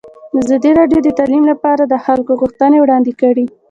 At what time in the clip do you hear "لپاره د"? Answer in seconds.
1.51-1.93